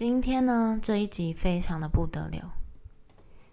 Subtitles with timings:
[0.00, 2.54] 今天呢，这一集非常的不得了，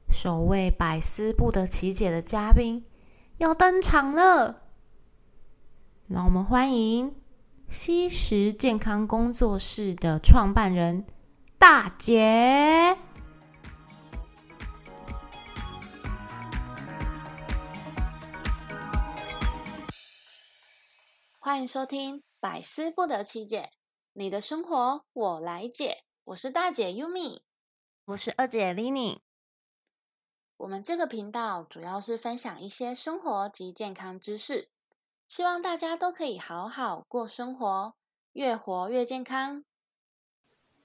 [0.10, 2.86] 首位百思不得其解的嘉宾
[3.36, 4.64] 要登场了，
[6.08, 7.14] 让我们欢迎
[7.68, 11.06] 西食健康工作室的创办人
[11.58, 12.98] 大姐。
[21.40, 23.64] 欢迎收听《百思不得其解》，
[24.14, 26.07] 你的生活我来解。
[26.28, 27.40] 我是大姐 Yumi，
[28.04, 29.20] 我是二姐 Lini。
[30.58, 34.68] 我们这个频道主要是分享一些生活及健康知识，
[35.26, 37.96] 希望大家都可以好好过生活，
[38.34, 39.64] 越活越健康。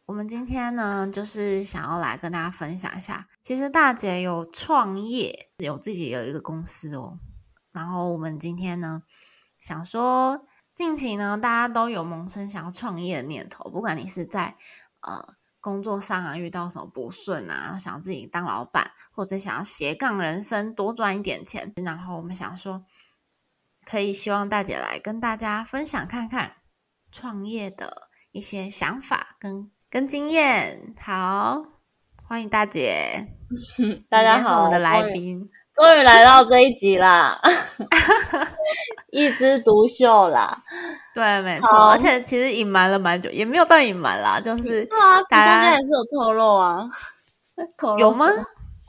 [0.06, 7.18] 我们今天呢，就是想要来跟大家分享一下，其实大姐有创业，有自己有一个公司哦。
[7.72, 9.02] 然后我们今天呢，
[9.58, 14.56] 想说，近期呢，大家都有萌生想要创业的念头，不管你是在
[15.02, 21.72] 呃，工作上啊遇到什么不顺啊，想自己当老板，或者想要斜杠人生，多赚一点钱。
[21.76, 22.84] 然后我们想说，
[23.84, 26.56] 可以希望大姐来跟大家分享看看
[27.10, 30.94] 创业的一些想法跟跟经验。
[31.00, 31.62] 好，
[32.26, 33.28] 欢迎大姐，
[34.08, 35.50] 大家好，我们的来宾。
[35.74, 37.40] 终于来到这一集啦，
[39.10, 40.62] 一枝独秀啦，
[41.14, 44.84] 对，没错，而且其实隐瞒了蛮久，也没有到隐瞒啦，就是
[45.28, 46.86] 大家也是有透露啊，
[47.98, 48.26] 有吗？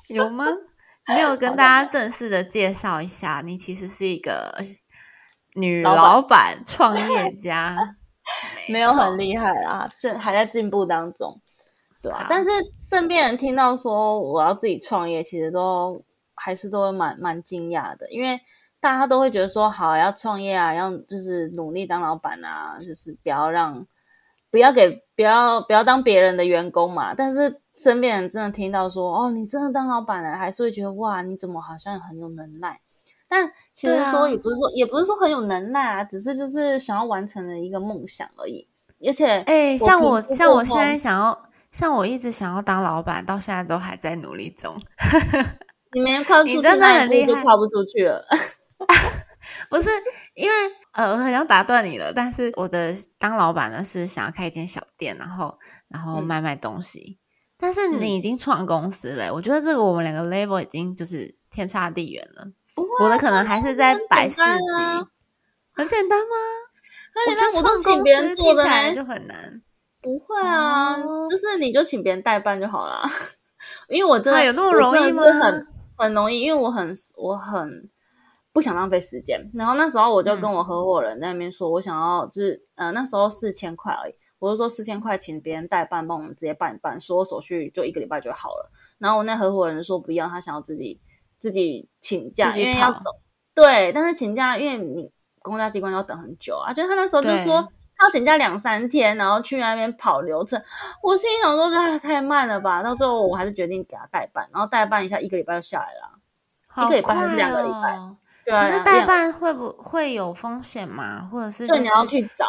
[0.07, 0.45] 有吗？
[1.07, 4.57] 没有 跟大家正式的介绍一下，你其实是一个
[5.55, 7.77] 女老板、创业 家，
[8.69, 11.41] 没有很厉害啊，是还在进步当中，
[12.01, 12.25] 对啊。
[12.29, 12.49] 但是
[12.81, 16.03] 身边人听到说我要自己创业，其实都。
[16.35, 18.37] 还是都会蛮蛮惊讶的，因为
[18.83, 23.87] 大家都会觉得说，好要创业啊，要就是努力当老板啊，就是不要让
[24.51, 27.13] 不要给不要不要当别人的员工嘛。
[27.15, 32.77] 但是身边人真的听到说，哦，你真的当老板了，还是会觉得哇，你怎么好像很有能耐？
[33.29, 38.67] 但其实说也不是说也不是说很有能耐啊，只是就是想要完成的一个梦想而已。
[39.07, 41.41] 而且，哎，像我像我现在想要，
[41.71, 44.75] 像我一直想要当老板，到现在都还在努力中。
[45.95, 48.25] 你没靠出去，你真的很厉害，跨不出去了。
[49.73, 49.89] 不是
[50.35, 50.55] 因为
[50.91, 55.57] 呃，我很想打断你了，但是我的当老板呢是想要开一间小店，然后
[55.87, 57.17] 然后卖卖东西。
[57.57, 62.45] 但是你已经创公司了，我觉得这个我们两个 level 已经就是天差地远了。
[63.01, 65.07] 我的可能还是在百事级，
[65.71, 66.35] 很简单吗？
[67.27, 69.59] 我觉得创公司听起来就很难。
[70.03, 70.95] 不会啊，
[71.27, 73.01] 就是你就请别人代办就好了。
[73.89, 75.23] 因为我真的有那么容易吗？
[75.97, 77.89] 很容易，因为我很我很
[78.53, 79.49] 不想浪费时间。
[79.53, 88.71] 然后那时候我就跟我合伙人在那边说，我想要就是呃那时候四千块而已，我就说四千块请别人代办，帮我们直接办一办，所有手续就一个礼拜就好了。
[88.99, 91.01] 然后我那合伙人说不要，他想要自己
[91.39, 93.09] 自己请假，因为要走。
[93.53, 96.71] 对，但是请假，因为你公家机关要等很久啊。
[96.71, 97.67] 就他那时候就说。
[98.01, 100.61] 要请假两三天，然后去那边跑流程，
[101.01, 102.83] 我心想说这太慢了吧。
[102.83, 106.85] 到最后我还是决定给他代办，然后代办一下，一个礼拜就下来了。
[106.85, 107.97] 一个礼拜还是两个礼拜？
[108.45, 108.67] 对啊。
[108.69, 111.27] 可是代办会不会有风险吗？
[111.31, 111.65] 或者是？
[111.65, 112.45] 所以你要去找。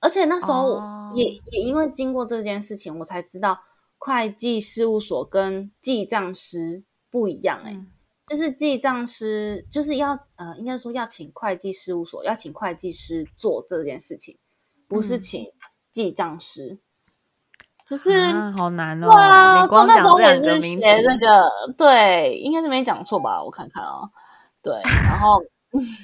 [0.00, 0.80] 而且那时候
[1.14, 3.58] 也也因为经过这件事情，我才知道
[3.98, 7.76] 会计事务所跟记账师不一样哎。
[8.26, 14.38] 就是记账师就是要呃，应该说要请会计事务所，要请会计师做这件事情。
[14.88, 15.52] 不是请
[15.92, 16.78] 记账师，
[17.84, 19.06] 只是好难哦。
[19.62, 23.42] 你光讲这两个名词，那个对，应该是没讲错吧？
[23.42, 24.08] 我看看啊，
[24.62, 24.74] 对，
[25.08, 25.38] 然后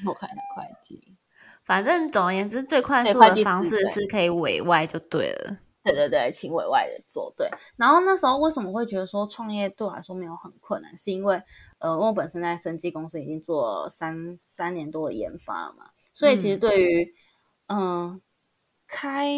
[0.06, 1.16] 我看一下会计。
[1.64, 5.58] 反正总而言之，最快速的方式是可以委外就对了。
[5.82, 7.48] 对对对，请委外的做对。
[7.76, 10.96] 然后那时候为什么会觉得说创业对我来说没有很困难？
[10.96, 11.42] 是因为
[11.78, 17.14] 呃，我本身在生技公司已经做三三年多的研发嘛，所以其实对于
[17.66, 18.20] 嗯。
[18.88, 19.28] 开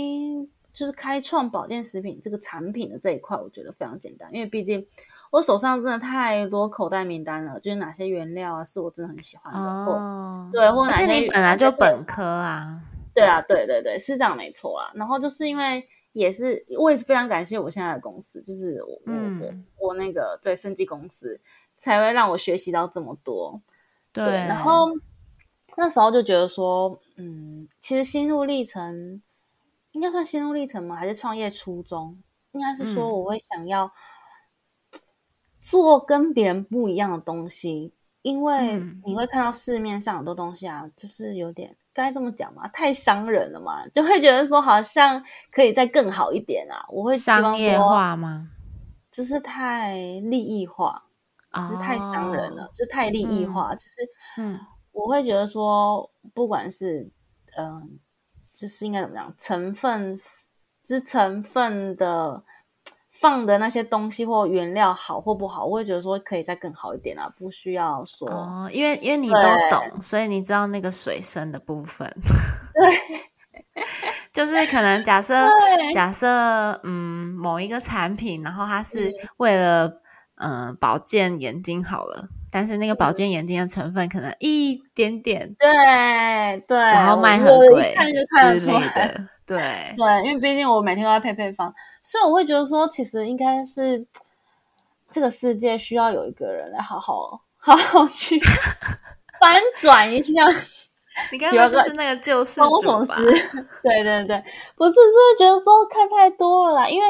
[0.78, 4.86] 就是开创保健食品这个产品的这一块，我觉得非常简单，因为毕竟
[5.32, 12.80] 我手上真的太多口袋名单了，就是哪些原料啊是我真的很喜欢的，哦，对，或而且你本来就本科啊，
[13.12, 14.88] 对啊，对对对，是这样没错啊。
[14.94, 21.40] 然后就是因为也是我也是非常感谢我现在的公司，就是我我我那个对生技公司
[21.76, 23.60] 才会让我学习到这么多，
[24.12, 24.86] 对，然后
[25.76, 29.20] 那时候就觉得说，嗯，其实心路历程。
[29.92, 30.96] 应该算心路历程吗？
[30.96, 32.16] 还是创业初衷？
[32.52, 33.90] 应该是说我会想要
[35.60, 37.92] 做跟别人不一样的东西，
[38.22, 46.84] 因为你会看到市面上很多东西啊，就是有点该这么讲嘛，太伤人了嘛，就会觉得说好像可以再更好一点啊。
[46.88, 48.50] 我会商业化吗？
[49.10, 51.02] 就是太利益化，
[51.54, 53.74] 就是太伤人了，就太利益化。
[53.74, 53.92] 就是，
[54.36, 54.58] 嗯，
[54.92, 57.10] 我会觉得说，不管是，
[57.56, 57.98] 嗯，
[58.58, 60.20] 就是应该怎么讲，成分，
[60.84, 62.42] 是成分的。
[63.10, 72.08] 放的那些东西或原料好或不好，我会觉得说可以再更好一点啊，不需要说哦，因为因为你都懂，所以你知道那个水深的部分。
[72.72, 73.82] 对，
[74.30, 75.34] 就是可能假设
[75.92, 80.00] 假设嗯某一个产品，然后它是为了
[80.36, 82.28] 嗯保健眼睛好了，
[82.58, 89.14] 但是那个保健眼睛的成分可能一点点，对对，然后卖很贵，看就看得出来。
[89.46, 89.56] 对
[89.96, 91.72] 对，因为毕竟我每天都在配配方，
[92.02, 94.04] 所以我会觉得说，其实应该是
[95.08, 98.40] 这个世界需要有一个人来好好好好去
[99.40, 100.32] 翻转一下。
[101.30, 102.66] 你刚刚就是那个救世主
[103.06, 103.16] 吧？
[103.84, 104.42] 对对对，
[104.76, 106.88] 不是是觉得说看太多了啦。
[106.88, 107.06] 因为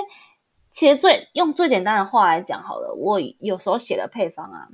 [0.70, 4.68] 其实最用最简单的话来讲好了，我有时候写的配方啊，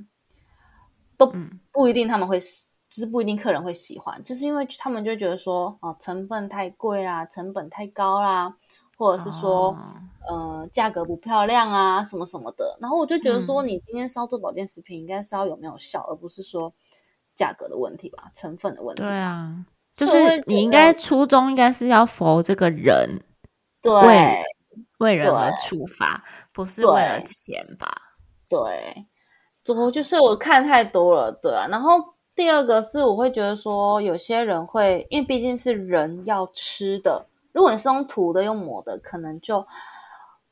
[1.17, 1.31] 都
[1.71, 2.39] 不一定他们会。
[2.87, 8.55] 就是不一定客人会喜欢，就是因为他们就觉得说，哦，成分太贵啦，成本太高啦，
[8.95, 9.75] 或者是说，
[10.29, 12.77] 呃，价格不漂亮啊，什么什么的。
[12.79, 16.71] 然后我就觉得说，你今天烧这保健食品，应该是要有没有效，而不是说
[17.35, 19.01] 价格的问题吧，成分的问题。
[19.01, 23.21] 对啊，就是你应该初衷应该是要服这个人，
[23.81, 24.41] 对，
[24.99, 26.23] 为人而出发，
[26.53, 27.93] 不是为了钱吧？
[28.47, 29.05] 对，
[29.73, 32.13] 我就是我看太多了，对啊，然后。
[32.35, 39.65] 第二个是，我会觉得说，有些人会，因为毕竟是人要吃的，如果你是用涂的、用抹的，可能就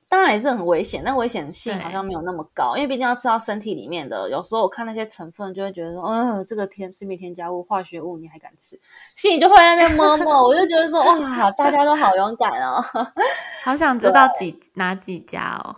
[0.08, 4.30] 当然也是很危险，但危险性好像没有那么高，因为毕竟要吃到身体里面的。
[4.30, 8.80] 有时候我看那些成分，就会觉得说，嗯，这个添食品添加物、化学物，你还敢吃？
[9.18, 12.82] 心里就会在那摸摸，我就觉得说，哇，大家都好勇敢哦，
[13.66, 15.76] 好想知道几哪几家哦。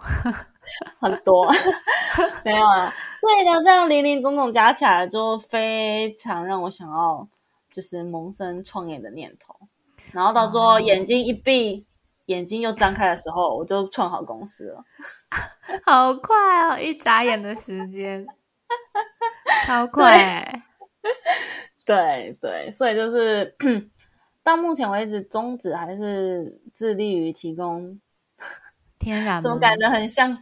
[1.00, 1.46] 很多
[2.44, 7.28] 没有啊，所以呢，这样零零总总加起来，就非常让我想要
[7.70, 9.56] 就是萌生创业的念头。
[10.12, 11.86] 然后到最后眼睛一闭，
[12.28, 14.84] 眼睛又张开的时候，我就创好公司了。
[15.84, 16.36] 好快
[16.70, 18.26] 哦，一眨眼的时间，
[19.66, 20.62] 超快。
[21.86, 23.56] 对对，所以就是
[24.44, 28.00] 到目前为止，宗旨还是致力于提供。
[28.98, 30.36] 天然怎么感觉很像？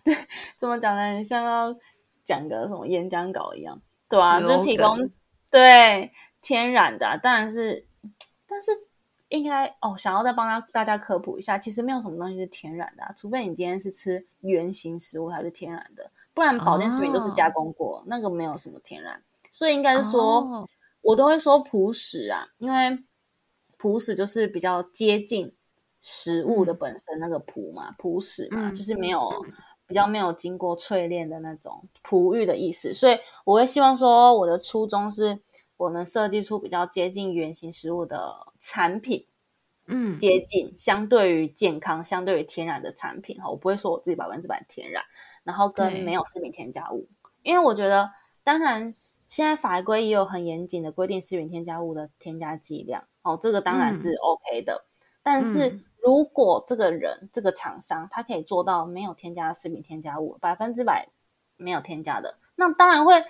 [0.58, 1.76] 怎么讲的很像要
[2.24, 3.82] 讲个什么演讲稿一样？
[4.08, 4.96] 对啊，就提供
[5.50, 6.12] 对
[6.42, 7.86] 天然的，当然是，
[8.48, 8.72] 但是
[9.30, 19.22] 应该哦，想要再帮大大家科普一下，其实没有什么东西是天然的，除非你今天是吃原形食物才是天然的，不然保健食品都是加工过，那个没有什么天然。
[19.50, 20.68] 所以应该是说，
[21.02, 22.98] 我都会说朴实啊，因为
[23.78, 25.54] 朴实就是比较接近。
[26.06, 29.32] 食物的本身那个朴嘛，朴实嘛，就是没有
[29.88, 35.40] 比较没有经过淬炼的那种璞玉的意思，所以我会希望说，我的初衷是
[35.78, 39.26] 我能设计出比较接近原型食物的产品，
[39.88, 45.02] 嗯，接近相对于健康、相对于天然的产品哈，我不会说我自己百分之百天然，
[45.46, 47.08] 然后跟没有食品添加物，
[47.44, 48.12] 因为我觉得，
[48.44, 48.94] 当然
[49.30, 54.84] 现在法规也有很严谨的规定食品添加物的添加剂量，哦，这个当然是 OK 的，
[55.24, 55.80] 但是。
[56.04, 61.08] 如果这个人、这个厂商，他可以做到没有添加食品添加物，百分之百
[61.56, 63.24] 没有添加的，那当然会，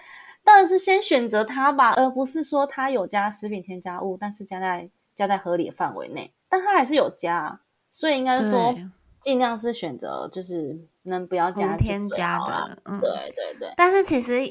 [0.43, 7.61] 当然是先选择他吧，而不是说他有加食品添加物，但是加在加在合理的范围内，但他还是有加，
[7.91, 8.73] 所以应该说
[9.21, 13.73] 尽量是选择就是能不要加添加的，嗯对对对。
[13.77, 14.43] 但是其实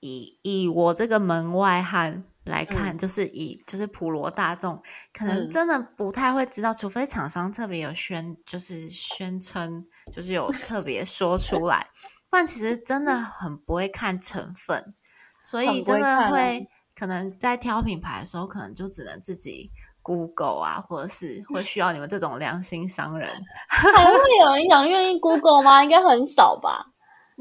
[0.00, 2.24] 以以我这个门外汉。
[2.50, 11.86] 来看，就是以就是普罗大众可能真的不太会知道，除非厂商特别有宣，就是宣称，就是有特 别说出来，
[12.28, 14.94] 不然其实真的很不会看成分，
[15.42, 19.70] 所以真的会可能在挑品牌的时候，可能就只能自己
[20.02, 23.28] Google 啊，或者是会需要你们这种良心商人，
[23.68, 25.82] 还会有人想愿意 Google 吗？
[25.82, 26.89] 应该很少吧。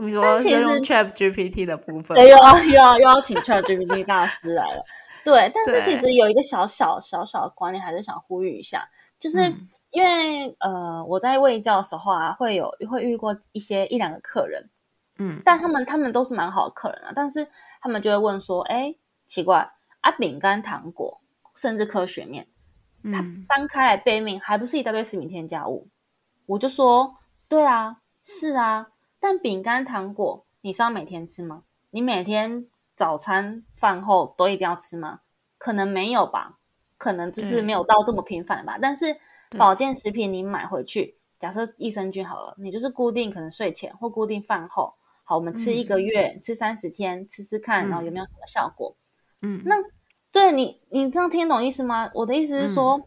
[0.01, 4.83] 你说是用 Chat GPT 的部分，又要又要又要请 Chat GPT 大师来了。
[5.25, 8.87] 对，但是其实有一个小小小小的观念，还是想呼吁一下，
[9.19, 9.53] 就是
[9.91, 14.69] 因为呃，我在卫教的时候啊，会有会遇过一些一两个客人，
[15.17, 17.45] 嗯，但他们他们都是蛮好的客人啊，但是
[17.81, 18.95] 他们就会问说，哎，
[19.27, 21.19] 奇怪啊，饼干、糖果，
[21.55, 22.47] 甚至科学面，
[23.11, 25.89] 它翻开来背面还不是一大堆食品添加物？
[26.45, 27.13] 我就说，
[27.49, 28.87] 对啊，是啊。
[29.19, 31.63] 但饼干、糖果，你是要每天吃吗？
[31.91, 35.21] 你每天早餐饭后都一定要吃吗？
[35.57, 36.55] 可能没有吧。
[36.97, 38.77] 可能就是没有到这么频繁吧。
[38.81, 39.15] 但是
[39.57, 48.93] 保健食品你买回去，假设益生菌好了，你就是固定可能睡前或固定饭后，好，我们吃一个月，吃三十天，吃吃看，然后有没有什么效果？
[49.43, 49.75] 嗯，那
[50.29, 52.11] 对你，你这样听懂意思吗？
[52.13, 52.99] 我的意思是说，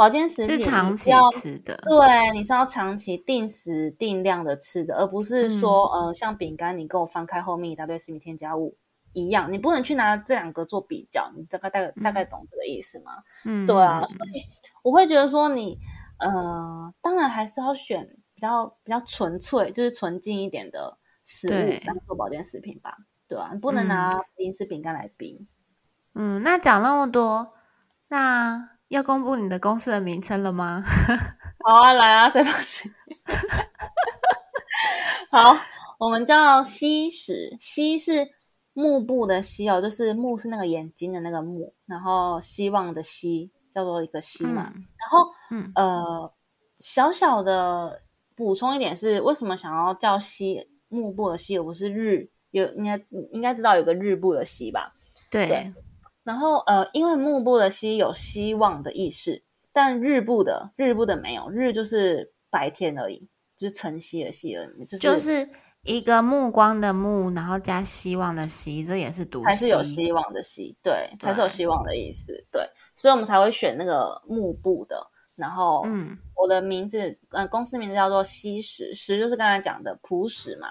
[0.00, 8.74] 保健食品是长期要吃的，对，你是要长期定时定量的吃的，而不是说、嗯呃，像饼干，你给我翻开后面一大堆食品添加物
[9.12, 11.30] 一样，你不能去拿这两个做比较。
[11.36, 13.12] 你大概大概大概懂这个意思吗？
[13.44, 14.42] 嗯，对啊，嗯所以
[14.82, 15.78] 我会觉得说你
[16.18, 22.96] 呃，当然还是要选比较比较纯粹，就是纯净一点的食物对当做保健食品吧。
[23.28, 25.46] 对啊，你不能拿零食饼干来比。
[26.14, 27.52] 嗯，那讲那么多，
[28.08, 30.82] 那要公布你的公司的名称了吗？
[31.64, 32.90] 好啊，来啊，谁放心？
[35.30, 35.56] 好，
[35.98, 38.28] 我们叫西史，西是
[38.72, 44.72] 幕布的西哦，就是幕是那个眼睛的那个幕，然后希望的希叫做一个希嘛。
[44.74, 45.18] 嗯然后
[45.52, 46.32] 嗯呃，
[46.78, 48.02] 小小的
[48.34, 52.28] 补充一点是，为什么想要叫西幕布的西，而不是日？
[52.50, 53.00] 有应该
[53.32, 54.92] 应该知道有个日部的西吧？
[55.30, 55.72] 对对，
[56.22, 65.48] 然后呃，因为幕布的希有希望的意思，但日部的日部的没有，日就是白天而已，就是晨曦的曦而已，就是就是
[65.84, 75.10] 一个目光的目，然后加希望的希，这也是读还是有希希望的希，对，对才是有希望的意思，对，所以我们才会选那个幕布的。
[75.36, 80.68] 然后，嗯，我的名字，呃，公司名字叫做西石，石就是刚才讲的朴实嘛。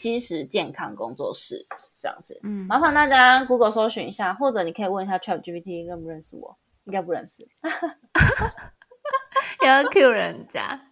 [0.00, 1.62] 好，西石健康工作室
[2.00, 2.66] 这样子，嗯。
[2.66, 7.46] 麻烦大家 Google 搜寻一下，或者你可以问一下 ChatGPT 认不认识我，应该不认识。
[9.62, 10.88] 要 Q 人家，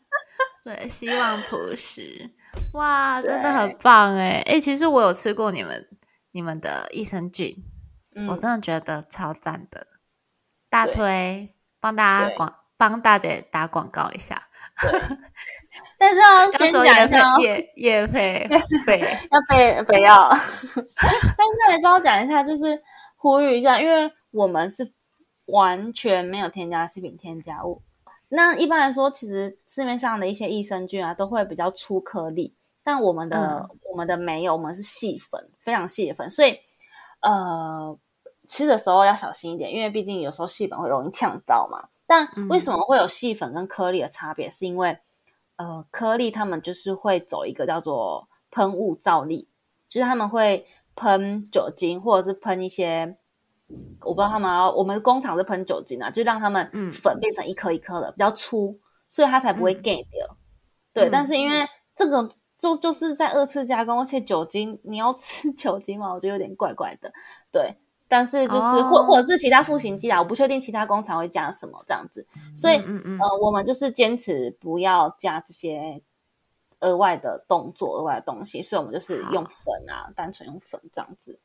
[0.62, 2.30] 对，希望朴实，
[2.74, 5.88] 哇，真的很棒哎哎，其实我有吃过你们
[6.32, 7.64] 你们的益生菌，
[8.14, 8.28] 嗯。
[8.28, 9.86] 我真的觉得超赞的，
[10.68, 10.92] 大对。
[10.92, 12.36] 推，帮大家对。
[12.36, 14.40] 广帮大姐打广告一下，
[15.98, 18.48] 但是要 要先讲一下叶叶配
[18.86, 22.80] 费，要被不要， 但是还是要讲一下，就是
[23.16, 24.92] 呼吁一下，因为我们是
[25.46, 27.82] 完全没有添加食品添加物。
[28.28, 32.54] 那一般来说，其实市面上的一些益生菌啊，都会比较粗颗粒，
[32.84, 36.56] 但我们的、我们的没有，我们是细粉，非常细的粉，所以
[37.22, 37.98] 呃，
[38.48, 41.88] 吃的时候要小心一点，因为毕竟有时候细粉会容易呛到嘛。
[42.08, 44.50] 但为什么会有细粉跟颗粒的差别？
[44.50, 44.98] 是因为
[45.56, 49.46] 呃，颗粒他们就是会走一个叫做喷雾造粒，
[49.88, 53.18] 就是他们会喷酒精或者是喷一些，
[54.00, 60.36] 我不知道他们要，我们工厂是喷酒精啊，就让他们嗯粉变成一颗一颗的，比较粗，所以它才不会嗯 get 掉。
[60.94, 67.12] 对，嗯但是因为这个就就是在二次加工，而且酒精你要吃 酒精嘛，我觉得有点怪怪的。
[67.52, 67.76] 对，
[68.08, 76.02] 但是就是、哦或或者是其他复形剂啊，我不确定其他工厂会加什么这样子，所以、嗯嗯嗯呃，我们就是坚持不要加这些
[76.80, 81.38] 额外的动作、额外的东西，所以我们就是用粉啊，单纯用粉这样子。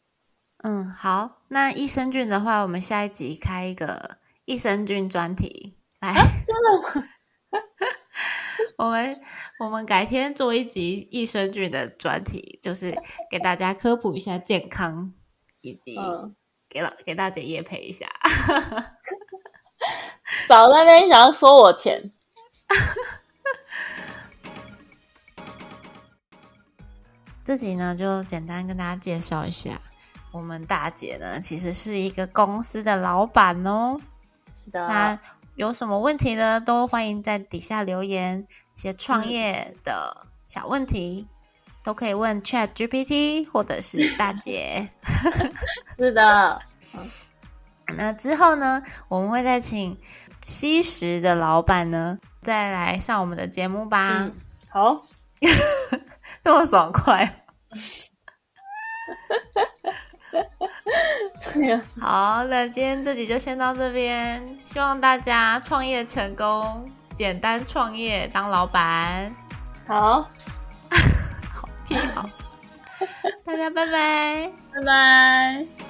[0.64, 6.14] 嗯，好，那益生菌的话，我们下一集开一个益生菌专题来。
[6.14, 7.08] 真的吗？
[8.80, 9.22] 我们
[9.60, 12.98] 我们改天做一集益生菌的专题，就是
[13.30, 15.14] 给大家科普一下健康，
[15.62, 16.34] 以及嗯
[16.74, 18.08] 给老给大姐也配一下。
[20.48, 22.12] 早在那边想要收我钱，
[27.44, 29.80] 自己呢，就简单跟大家介绍一下，
[30.32, 34.00] 我们大姐呢，其实是一个公司的老板哦。
[34.56, 35.20] 是的，那
[35.56, 41.28] 有什么问题呢，都欢迎在底下留言，一些创业的小问题。
[41.84, 44.90] 都可以问 Chat GPT 或者是大姐。
[45.98, 46.62] 是的，
[47.98, 50.00] 那之后呢，我们会再请
[50.42, 54.10] 七十的老板呢，再来上我们的节目吧。
[54.20, 54.34] 嗯，
[54.72, 55.00] 好，
[56.42, 57.44] 这么爽快。
[62.02, 69.36] 好，那今天这集就先到这边，希望大家创业成功，简单创业当老板。
[69.86, 70.28] 好，
[73.44, 74.52] 大家拜拜。
[74.74, 75.83] 拜拜。